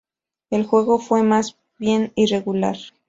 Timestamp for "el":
0.49-0.65